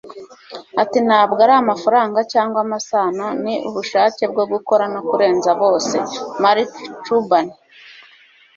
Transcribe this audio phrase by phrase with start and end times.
[0.81, 5.95] ati ntabwo ari amafaranga cyangwa amasano- ni ubushake bwo gukora no kurenza bose.-
[6.43, 6.71] mark
[7.05, 7.45] cuban